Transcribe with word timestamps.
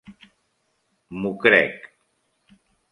M'ho 1.19 1.33
crec. 1.45 1.89